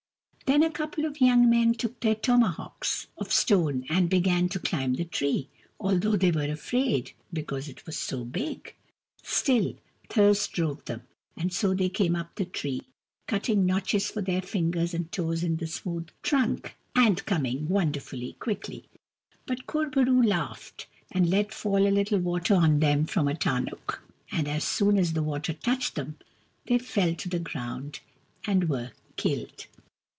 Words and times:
Then 0.47 0.63
a 0.63 0.69
couple 0.69 1.05
of 1.05 1.21
young 1.21 1.49
men 1.49 1.71
took 1.75 2.01
their 2.01 2.13
tomahawks 2.15 3.07
of 3.17 3.31
stone 3.31 3.85
and 3.87 4.09
began 4.09 4.49
to 4.49 4.59
climb 4.59 4.95
the 4.95 5.05
tree, 5.05 5.47
although 5.79 6.17
they 6.17 6.29
were 6.29 6.51
afraid, 6.51 7.13
because 7.31 7.69
it 7.69 7.85
was 7.85 7.97
so 7.97 8.25
big. 8.25 8.75
Still, 9.23 9.75
thirst 10.09 10.51
drove 10.51 10.83
them, 10.83 11.03
and 11.37 11.53
so 11.53 11.73
they 11.73 11.87
came 11.87 12.17
up 12.17 12.35
the 12.35 12.43
tree, 12.43 12.81
cutting 13.29 13.65
notches 13.65 14.11
for 14.11 14.21
their 14.21 14.41
fingers 14.41 14.93
and 14.93 15.09
toes 15.09 15.41
in 15.41 15.55
the 15.55 15.67
smooth 15.67 16.07
trunk, 16.21 16.75
and 16.97 17.25
coming 17.25 17.69
wonderfully 17.69 18.33
quickly. 18.33 18.89
But 19.45 19.67
Kur 19.67 19.89
bo 19.89 20.03
roo 20.03 20.21
laughed, 20.21 20.85
and 21.13 21.29
let 21.29 21.53
fall 21.53 21.87
a 21.87 21.87
little 21.97 22.19
water 22.19 22.55
on 22.55 22.81
them 22.81 23.05
from 23.05 23.29
a 23.29 23.35
tarnuk; 23.35 24.01
and 24.29 24.49
as 24.49 24.65
soon 24.65 24.97
as 24.97 25.13
the 25.13 25.23
water 25.23 25.53
touched 25.53 25.95
them, 25.95 26.17
they 26.65 26.77
fell 26.77 27.15
to 27.15 27.29
the 27.29 27.39
ground 27.39 28.01
and 28.45 28.67
were 28.67 28.91
killed. 29.15 29.67